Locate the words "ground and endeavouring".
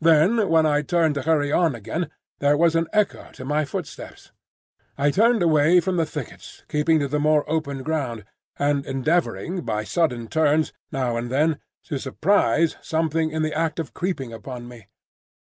7.82-9.66